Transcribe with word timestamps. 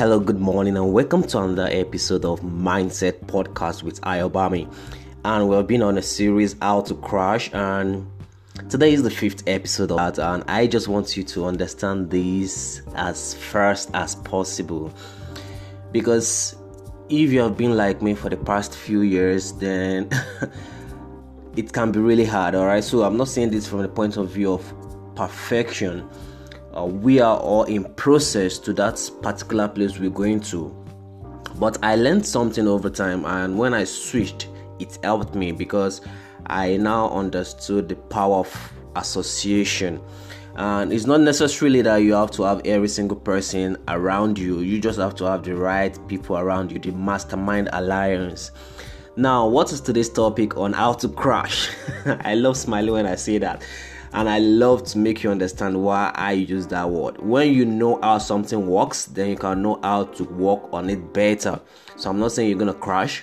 Hello, 0.00 0.18
good 0.18 0.40
morning, 0.40 0.78
and 0.78 0.94
welcome 0.94 1.22
to 1.24 1.38
another 1.40 1.68
episode 1.70 2.24
of 2.24 2.40
Mindset 2.40 3.26
Podcast 3.26 3.82
with 3.82 4.00
Ayobami. 4.00 4.66
And 5.26 5.46
we've 5.46 5.66
been 5.66 5.82
on 5.82 5.98
a 5.98 6.02
series 6.02 6.56
How 6.62 6.80
to 6.80 6.94
Crash, 6.94 7.52
and 7.52 8.10
today 8.70 8.94
is 8.94 9.02
the 9.02 9.10
fifth 9.10 9.46
episode 9.46 9.90
of 9.90 9.98
that. 9.98 10.18
And 10.18 10.42
I 10.48 10.66
just 10.68 10.88
want 10.88 11.18
you 11.18 11.24
to 11.24 11.44
understand 11.44 12.08
this 12.08 12.80
as 12.94 13.34
first 13.34 13.90
as 13.92 14.14
possible 14.14 14.90
because 15.92 16.56
if 17.10 17.30
you 17.30 17.40
have 17.40 17.58
been 17.58 17.76
like 17.76 18.00
me 18.00 18.14
for 18.14 18.30
the 18.30 18.38
past 18.38 18.74
few 18.74 19.02
years, 19.02 19.52
then 19.52 20.08
it 21.56 21.74
can 21.74 21.92
be 21.92 21.98
really 22.00 22.24
hard. 22.24 22.54
All 22.54 22.64
right, 22.64 22.82
so 22.82 23.02
I'm 23.02 23.18
not 23.18 23.28
saying 23.28 23.50
this 23.50 23.68
from 23.68 23.82
the 23.82 23.88
point 23.88 24.16
of 24.16 24.30
view 24.30 24.54
of 24.54 25.14
perfection 25.14 26.08
uh, 26.76 26.84
we 26.84 27.20
are 27.20 27.38
all 27.38 27.64
in 27.64 27.84
process 27.94 28.58
to 28.58 28.72
that 28.74 29.10
particular 29.22 29.68
place 29.68 29.98
we're 29.98 30.10
going 30.10 30.40
to. 30.40 30.74
But 31.56 31.78
i 31.82 31.94
learned 31.94 32.24
something 32.24 32.66
over 32.66 32.88
time 32.88 33.24
and 33.26 33.58
when 33.58 33.74
i 33.74 33.84
switched 33.84 34.48
it 34.78 34.98
helped 35.02 35.34
me 35.34 35.52
because 35.52 36.00
i 36.46 36.76
now 36.78 37.10
understood 37.10 37.88
the 37.88 37.96
power 37.96 38.36
of 38.36 38.72
association. 38.96 40.00
And 40.56 40.92
it's 40.92 41.06
not 41.06 41.20
necessarily 41.20 41.80
that 41.82 41.98
you 41.98 42.12
have 42.14 42.30
to 42.32 42.42
have 42.42 42.60
every 42.64 42.88
single 42.88 43.16
person 43.16 43.76
around 43.88 44.36
you. 44.38 44.60
You 44.60 44.80
just 44.80 44.98
have 44.98 45.14
to 45.16 45.24
have 45.24 45.44
the 45.44 45.54
right 45.54 45.96
people 46.08 46.36
around 46.36 46.72
you 46.72 46.78
the 46.78 46.90
mastermind 46.92 47.68
alliance. 47.72 48.50
Now 49.16 49.46
what 49.46 49.72
is 49.72 49.80
today's 49.80 50.08
topic 50.08 50.56
on 50.56 50.72
how 50.72 50.94
to 50.94 51.08
crash? 51.08 51.70
I 52.04 52.34
love 52.34 52.56
smiling 52.56 52.92
when 52.92 53.06
i 53.06 53.14
say 53.14 53.38
that 53.38 53.62
and 54.12 54.28
I 54.28 54.38
love 54.38 54.84
to 54.86 54.98
make 54.98 55.22
you 55.22 55.30
understand 55.30 55.80
why 55.82 56.10
I 56.14 56.32
use 56.32 56.66
that 56.68 56.90
word. 56.90 57.20
When 57.20 57.52
you 57.52 57.64
know 57.64 58.00
how 58.02 58.18
something 58.18 58.66
works, 58.66 59.06
then 59.06 59.30
you 59.30 59.36
can 59.36 59.62
know 59.62 59.78
how 59.82 60.04
to 60.04 60.24
work 60.24 60.72
on 60.72 60.90
it 60.90 61.12
better. 61.12 61.60
So 61.96 62.10
I'm 62.10 62.18
not 62.18 62.32
saying 62.32 62.48
you're 62.48 62.58
gonna 62.58 62.74
crash. 62.74 63.20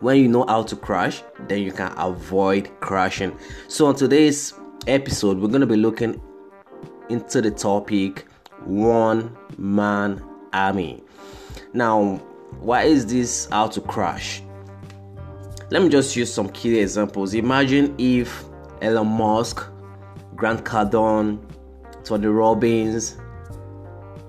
When 0.00 0.18
you 0.18 0.28
know 0.28 0.44
how 0.46 0.62
to 0.62 0.76
crash, 0.76 1.22
then 1.48 1.62
you 1.62 1.72
can 1.72 1.92
avoid 1.96 2.70
crashing. 2.80 3.36
So 3.68 3.86
on 3.86 3.96
today's 3.96 4.54
episode, 4.86 5.38
we're 5.38 5.48
gonna 5.48 5.66
be 5.66 5.76
looking 5.76 6.20
into 7.08 7.40
the 7.40 7.50
topic 7.50 8.26
one 8.64 9.36
man 9.58 10.22
army. 10.52 11.02
Now, 11.72 12.16
why 12.60 12.84
is 12.84 13.06
this 13.06 13.46
how 13.46 13.68
to 13.68 13.80
crash? 13.80 14.42
Let 15.70 15.82
me 15.82 15.88
just 15.88 16.14
use 16.14 16.32
some 16.32 16.48
key 16.50 16.78
examples. 16.78 17.34
Imagine 17.34 17.94
if 17.98 18.44
Elon 18.82 19.08
Musk 19.08 19.66
Grant 20.36 20.64
Cardone, 20.64 21.38
Tony 22.04 22.26
Robbins, 22.26 23.16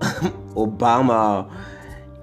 Obama, 0.56 1.50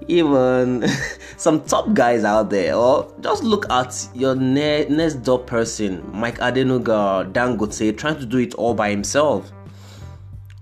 even 0.08 0.86
some 1.36 1.62
top 1.64 1.92
guys 1.94 2.24
out 2.24 2.50
there. 2.50 2.74
Or 2.74 3.12
just 3.20 3.42
look 3.42 3.70
at 3.70 4.08
your 4.14 4.34
ne- 4.34 4.88
next 4.88 5.22
door 5.22 5.38
person, 5.38 6.08
Mike 6.12 6.38
Adenuga, 6.38 7.32
Dangote, 7.32 7.96
trying 7.96 8.18
to 8.18 8.26
do 8.26 8.38
it 8.38 8.54
all 8.54 8.74
by 8.74 8.90
himself. 8.90 9.50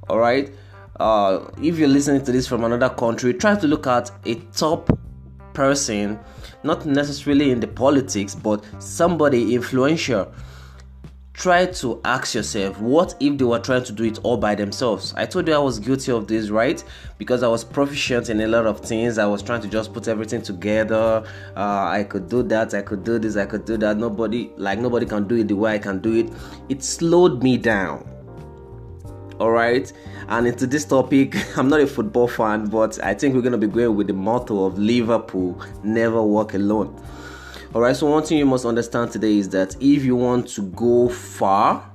All 0.08 0.18
right. 0.18 0.52
Uh, 1.00 1.50
if 1.60 1.78
you're 1.78 1.88
listening 1.88 2.24
to 2.24 2.30
this 2.30 2.46
from 2.46 2.62
another 2.62 2.88
country, 2.88 3.34
try 3.34 3.56
to 3.56 3.66
look 3.66 3.86
at 3.86 4.10
a 4.26 4.36
top 4.52 4.96
person, 5.52 6.18
not 6.62 6.86
necessarily 6.86 7.50
in 7.50 7.58
the 7.58 7.66
politics, 7.66 8.34
but 8.34 8.64
somebody 8.80 9.54
influential 9.54 10.32
try 11.34 11.66
to 11.66 12.00
ask 12.04 12.32
yourself 12.32 12.80
what 12.80 13.16
if 13.18 13.36
they 13.36 13.44
were 13.44 13.58
trying 13.58 13.82
to 13.82 13.92
do 13.92 14.04
it 14.04 14.18
all 14.22 14.36
by 14.36 14.54
themselves? 14.54 15.12
I 15.16 15.26
told 15.26 15.48
you 15.48 15.54
i 15.54 15.58
was 15.58 15.80
guilty 15.80 16.12
of 16.12 16.28
this 16.28 16.48
right? 16.48 16.82
Because 17.18 17.42
i 17.42 17.48
was 17.48 17.64
proficient 17.64 18.30
in 18.30 18.40
a 18.40 18.46
lot 18.46 18.66
of 18.66 18.80
things. 18.80 19.18
I 19.18 19.26
was 19.26 19.42
trying 19.42 19.60
to 19.62 19.68
just 19.68 19.92
put 19.92 20.06
everything 20.06 20.42
together. 20.42 21.24
Uh, 21.56 21.86
i 21.88 22.06
could 22.08 22.28
do 22.28 22.42
that 22.44 22.72
i 22.72 22.82
could 22.82 23.02
do 23.04 23.18
this 23.18 23.36
i 23.36 23.44
could 23.44 23.64
do 23.64 23.76
that. 23.78 23.96
Nobody 23.96 24.52
like 24.56 24.78
nobody 24.78 25.06
can 25.06 25.26
do 25.26 25.34
it 25.36 25.48
the 25.48 25.56
way 25.56 25.74
i 25.74 25.78
can 25.78 26.00
do 26.00 26.14
it. 26.14 26.32
It 26.68 26.82
slowed 26.84 27.42
me 27.42 27.58
down. 27.58 28.08
All 29.40 29.50
right? 29.50 29.92
And 30.28 30.46
into 30.46 30.68
this 30.68 30.84
topic 30.84 31.34
i'm 31.58 31.68
not 31.68 31.80
a 31.80 31.86
football 31.86 32.28
fan 32.28 32.66
but 32.66 33.02
i 33.02 33.12
think 33.12 33.34
we're 33.34 33.42
going 33.42 33.52
to 33.52 33.58
be 33.58 33.66
going 33.66 33.96
with 33.96 34.06
the 34.06 34.14
motto 34.14 34.64
of 34.64 34.78
liverpool 34.78 35.60
never 35.82 36.22
walk 36.22 36.54
alone 36.54 36.96
all 37.74 37.80
right, 37.80 37.96
so 37.96 38.08
one 38.08 38.22
thing 38.22 38.38
you 38.38 38.46
must 38.46 38.64
understand 38.64 39.10
today 39.10 39.36
is 39.36 39.48
that 39.48 39.74
if 39.80 40.04
you 40.04 40.14
want 40.14 40.46
to 40.50 40.62
go 40.62 41.08
far, 41.08 41.90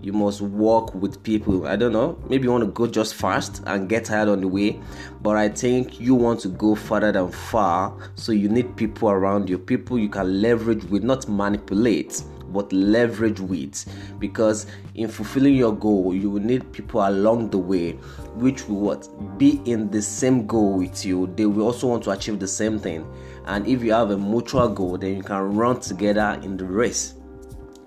you 0.00 0.14
must 0.14 0.40
walk 0.40 0.94
with 0.94 1.22
people. 1.22 1.66
I 1.66 1.76
don't 1.76 1.92
know, 1.92 2.18
maybe 2.30 2.44
you 2.44 2.50
want 2.50 2.64
to 2.64 2.70
go 2.70 2.86
just 2.86 3.14
fast 3.14 3.62
and 3.66 3.86
get 3.86 4.06
tired 4.06 4.30
on 4.30 4.40
the 4.40 4.48
way, 4.48 4.80
but 5.20 5.36
I 5.36 5.50
think 5.50 6.00
you 6.00 6.14
want 6.14 6.40
to 6.40 6.48
go 6.48 6.74
further 6.74 7.12
than 7.12 7.30
far, 7.30 7.94
so 8.14 8.32
you 8.32 8.48
need 8.48 8.76
people 8.76 9.10
around 9.10 9.50
you, 9.50 9.58
people 9.58 9.98
you 9.98 10.08
can 10.08 10.40
leverage 10.40 10.84
with, 10.84 11.02
not 11.02 11.28
manipulate 11.28 12.22
but 12.52 12.72
leverage 12.72 13.40
with. 13.40 13.84
Because 14.18 14.66
in 14.94 15.08
fulfilling 15.08 15.54
your 15.54 15.74
goal 15.74 16.14
you 16.14 16.30
will 16.30 16.42
need 16.42 16.72
people 16.72 17.06
along 17.06 17.50
the 17.50 17.58
way 17.58 17.92
which 18.34 18.68
will 18.68 18.80
what? 18.80 19.38
Be 19.38 19.60
in 19.64 19.90
the 19.90 20.02
same 20.02 20.46
goal 20.46 20.74
with 20.78 21.04
you. 21.04 21.32
They 21.36 21.46
will 21.46 21.66
also 21.66 21.88
want 21.88 22.04
to 22.04 22.10
achieve 22.10 22.38
the 22.38 22.48
same 22.48 22.78
thing. 22.78 23.06
And 23.46 23.66
if 23.66 23.82
you 23.82 23.92
have 23.92 24.10
a 24.10 24.18
mutual 24.18 24.68
goal 24.68 24.98
then 24.98 25.16
you 25.16 25.22
can 25.22 25.56
run 25.56 25.80
together 25.80 26.38
in 26.42 26.56
the 26.56 26.64
race. 26.64 27.14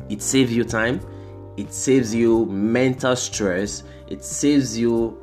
It 0.10 0.22
saves 0.22 0.54
you 0.54 0.64
time. 0.64 1.00
It 1.58 1.74
saves 1.74 2.14
you 2.14 2.46
mental 2.46 3.16
stress. 3.16 3.84
It 4.08 4.24
saves 4.24 4.78
you 4.78 5.21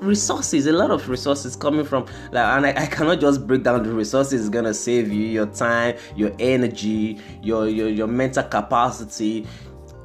resources 0.00 0.66
a 0.66 0.72
lot 0.72 0.90
of 0.90 1.08
resources 1.08 1.56
coming 1.56 1.84
from 1.84 2.04
like 2.32 2.44
and 2.44 2.66
I, 2.66 2.82
I, 2.82 2.86
cannot 2.86 3.20
just 3.20 3.46
break 3.46 3.62
down 3.62 3.82
the 3.82 3.92
resources 3.92 4.40
it's 4.42 4.50
gonna 4.50 4.74
save 4.74 5.10
you 5.10 5.26
your 5.26 5.46
time 5.46 5.96
your 6.14 6.32
energy 6.38 7.18
your 7.42 7.68
your, 7.68 7.88
your 7.88 8.06
mental 8.06 8.42
capacity 8.42 9.46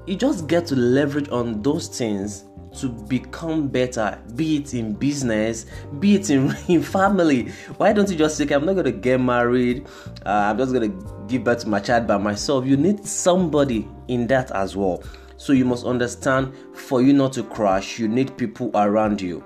you 0.07 0.15
just 0.15 0.47
get 0.47 0.65
to 0.67 0.75
leverage 0.75 1.29
on 1.29 1.61
those 1.61 1.87
things 1.87 2.45
to 2.77 2.87
become 2.87 3.67
better, 3.67 4.17
be 4.35 4.57
it 4.57 4.73
in 4.73 4.93
business, 4.93 5.65
be 5.99 6.15
it 6.15 6.29
in, 6.29 6.55
in 6.67 6.81
family. 6.81 7.49
Why 7.77 7.93
don't 7.93 8.09
you 8.09 8.15
just 8.15 8.37
say, 8.37 8.47
I'm 8.53 8.65
not 8.65 8.73
going 8.73 8.85
to 8.85 8.91
get 8.91 9.19
married, 9.19 9.87
uh, 10.25 10.29
I'm 10.29 10.57
just 10.57 10.73
going 10.73 10.91
to 10.91 11.25
give 11.27 11.43
birth 11.43 11.59
to 11.59 11.69
my 11.69 11.79
child 11.79 12.07
by 12.07 12.17
myself? 12.17 12.65
You 12.65 12.77
need 12.77 13.05
somebody 13.05 13.87
in 14.07 14.27
that 14.27 14.51
as 14.51 14.75
well. 14.75 15.03
So 15.37 15.53
you 15.53 15.65
must 15.65 15.85
understand 15.85 16.53
for 16.73 17.01
you 17.01 17.13
not 17.13 17.33
to 17.33 17.43
crash, 17.43 17.99
you 17.99 18.07
need 18.07 18.37
people 18.37 18.71
around 18.75 19.21
you. 19.21 19.43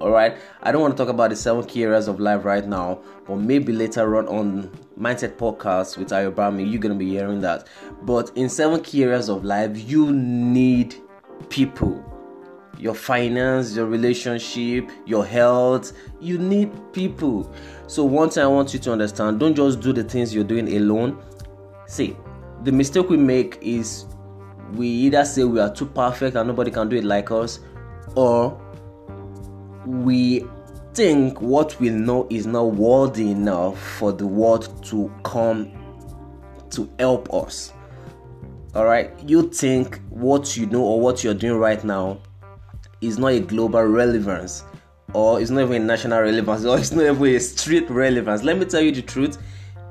All 0.00 0.10
right, 0.10 0.36
I 0.62 0.72
don't 0.72 0.80
want 0.80 0.96
to 0.96 1.02
talk 1.02 1.12
about 1.12 1.28
the 1.28 1.36
seven 1.36 1.62
key 1.64 1.84
areas 1.84 2.08
of 2.08 2.20
life 2.20 2.46
right 2.46 2.66
now, 2.66 3.00
but 3.26 3.36
maybe 3.36 3.70
later 3.72 4.16
on 4.16 4.28
on 4.28 4.70
Mindset 4.98 5.36
Podcast 5.36 5.98
with 5.98 6.08
Ayobami, 6.08 6.70
you're 6.70 6.80
gonna 6.80 6.94
be 6.94 7.10
hearing 7.10 7.42
that. 7.42 7.66
But 8.02 8.32
in 8.34 8.48
seven 8.48 8.80
key 8.82 9.04
areas 9.04 9.28
of 9.28 9.44
life, 9.44 9.76
you 9.90 10.10
need 10.10 10.94
people 11.50 12.02
your 12.80 12.94
finance, 12.94 13.76
your 13.76 13.86
relationship, 13.86 14.90
your 15.04 15.24
health. 15.24 15.92
You 16.18 16.38
need 16.38 16.72
people. 16.92 17.52
So, 17.86 18.04
one 18.04 18.30
thing 18.30 18.42
I 18.42 18.46
want 18.46 18.72
you 18.72 18.80
to 18.80 18.92
understand 18.92 19.38
don't 19.38 19.54
just 19.54 19.80
do 19.80 19.92
the 19.92 20.02
things 20.02 20.34
you're 20.34 20.44
doing 20.44 20.76
alone. 20.76 21.22
See, 21.86 22.16
the 22.64 22.72
mistake 22.72 23.08
we 23.08 23.16
make 23.16 23.58
is 23.60 24.06
we 24.72 24.88
either 24.88 25.24
say 25.24 25.44
we 25.44 25.60
are 25.60 25.72
too 25.72 25.86
perfect 25.86 26.36
and 26.36 26.48
nobody 26.48 26.70
can 26.70 26.88
do 26.88 26.96
it 26.96 27.04
like 27.04 27.30
us, 27.30 27.60
or 28.14 28.58
we 29.86 30.44
think 30.94 31.40
what 31.40 31.78
we 31.80 31.90
know 31.90 32.26
is 32.30 32.46
not 32.46 32.74
worthy 32.74 33.30
enough 33.30 33.80
for 33.98 34.12
the 34.12 34.26
world 34.26 34.84
to 34.84 35.10
come 35.22 35.70
to 36.70 36.90
help 36.98 37.32
us. 37.32 37.72
All 38.74 38.84
right, 38.84 39.10
you 39.26 39.48
think 39.48 40.00
what 40.10 40.56
you 40.56 40.66
know 40.66 40.82
or 40.82 41.00
what 41.00 41.24
you're 41.24 41.34
doing 41.34 41.58
right 41.58 41.82
now 41.82 42.18
is 43.00 43.18
not 43.18 43.28
a 43.28 43.40
global 43.40 43.82
relevance 43.82 44.64
or 45.12 45.40
it's 45.40 45.50
not 45.50 45.62
even 45.62 45.82
a 45.82 45.84
national 45.84 46.20
relevance 46.20 46.64
or 46.64 46.78
it's 46.78 46.92
not 46.92 47.04
even 47.04 47.24
a 47.24 47.40
street 47.40 47.88
relevance. 47.90 48.42
Let 48.42 48.58
me 48.58 48.64
tell 48.64 48.80
you 48.80 48.92
the 48.92 49.02
truth. 49.02 49.38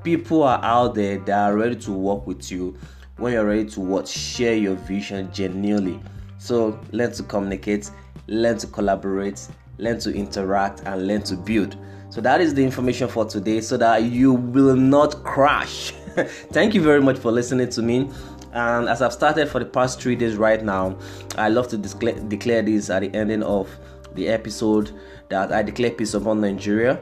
People 0.04 0.44
are 0.44 0.64
out 0.64 0.96
there 0.96 1.18
that 1.20 1.50
are 1.50 1.58
ready 1.58 1.76
to 1.76 1.92
work 1.92 2.26
with 2.26 2.52
you 2.52 2.78
when 3.18 3.34
you're 3.34 3.46
ready 3.46 3.66
to 3.66 3.82
what 3.82 4.08
share 4.08 4.56
your 4.56 4.76
vision 4.76 5.30
genuinely. 5.34 6.00
So 6.38 6.80
learn 6.92 7.12
to 7.14 7.24
communicate, 7.24 7.92
learn 8.28 8.58
to 8.60 8.68
collaborate, 8.68 9.46
learn 9.80 10.00
to 10.00 10.14
interact, 10.14 10.82
and 10.86 11.08
learn 11.08 11.24
to 11.24 11.36
build. 11.36 11.76
So 12.10 12.22
that 12.22 12.42
is 12.42 12.54
the 12.54 12.64
information 12.64 13.08
for 13.08 13.26
today 13.26 13.62
so 13.62 13.78
that 13.78 14.04
you 14.04 14.34
will 14.34 14.76
not 14.76 15.24
crash. 15.24 15.92
Thank 16.52 16.74
you 16.74 16.82
very 16.82 17.02
much 17.02 17.18
for 17.18 17.32
listening 17.32 17.70
to 17.70 17.82
me. 17.82 18.10
And 18.52 18.90
as 18.90 19.02
I've 19.02 19.14
started 19.14 19.48
for 19.48 19.60
the 19.60 19.66
past 19.66 20.02
three 20.02 20.16
days 20.16 20.36
right 20.36 20.64
now, 20.64 20.98
I 21.38 21.50
love 21.50 21.68
to 21.70 21.78
declare, 21.78 22.20
declare 22.20 22.62
this 22.64 22.90
at 22.90 23.02
the 23.02 23.14
ending 23.16 23.44
of 23.44 23.70
the 24.16 24.28
episode 24.28 24.92
that 25.30 25.52
I 25.52 25.62
declare 25.62 25.92
peace 25.92 26.16
upon 26.16 26.42
Nigeria, 26.42 27.00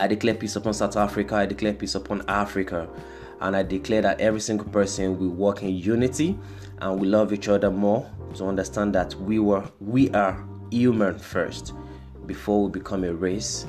I 0.00 0.06
declare 0.06 0.34
peace 0.34 0.56
upon 0.56 0.72
South 0.72 0.96
Africa, 0.96 1.36
I 1.36 1.46
declare 1.46 1.74
peace 1.74 1.94
upon 1.94 2.24
Africa, 2.28 2.88
and 3.40 3.54
I 3.54 3.62
declare 3.62 4.02
that 4.02 4.20
every 4.20 4.40
single 4.40 4.66
person 4.66 5.18
will 5.18 5.28
work 5.28 5.62
in 5.62 5.76
unity 5.76 6.38
and 6.78 7.00
we 7.00 7.06
love 7.06 7.32
each 7.32 7.48
other 7.48 7.70
more 7.70 8.10
to 8.34 8.46
understand 8.46 8.94
that 8.94 9.14
we 9.14 9.38
were 9.38 9.64
we 9.80 10.10
are 10.10 10.44
human 10.74 11.18
first. 11.18 11.72
before 12.26 12.64
we 12.64 12.70
become 12.70 13.04
a 13.04 13.12
race, 13.12 13.66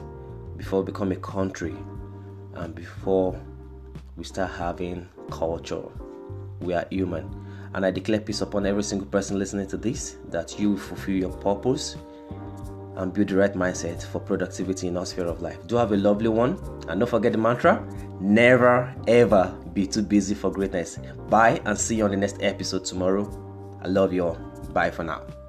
before 0.58 0.82
we 0.82 0.86
become 0.86 1.12
a 1.12 1.16
country, 1.18 1.76
and 2.56 2.74
before 2.74 3.40
we 4.16 4.24
start 4.24 4.52
having 4.52 5.08
culture. 5.30 5.84
We 6.62 6.74
are 6.74 6.86
human. 6.90 7.30
And 7.74 7.86
I 7.86 7.92
declare 7.92 8.22
peace 8.22 8.42
upon 8.42 8.66
every 8.66 8.84
single 8.84 9.08
person 9.08 9.38
listening 9.38 9.68
to 9.68 9.78
this 9.78 10.18
that 10.30 10.58
you 10.58 10.78
fulfill 10.78 11.16
your 11.16 11.34
purpose 11.34 11.98
and 12.96 13.14
build 13.14 13.28
the 13.28 13.36
right 13.36 13.54
mindset 13.54 14.02
for 14.06 14.20
productivity 14.20 14.88
in 14.88 14.96
our 14.96 15.06
sphere 15.06 15.26
of 15.26 15.42
life. 15.42 15.58
Do 15.68 15.76
have 15.76 15.92
a 15.92 15.98
lovely 15.98 16.30
one. 16.30 16.58
And 16.88 17.02
don't 17.02 17.10
forget 17.10 17.34
the 17.34 17.38
mantra 17.38 17.86
never 18.22 18.96
ever 19.08 19.54
be 19.74 19.86
too 19.86 20.04
busy 20.04 20.34
for 20.34 20.50
greatness. 20.50 20.98
Bye 21.30 21.60
and 21.66 21.78
see 21.78 21.98
you 21.98 22.06
on 22.06 22.12
the 22.12 22.18
next 22.18 22.38
episode 22.42 22.86
tomorrow. 22.86 23.30
I 23.82 23.88
love 23.88 24.14
you 24.14 24.28
all. 24.28 24.36
Bye 24.72 24.92
for 24.92 25.04
now. 25.04 25.45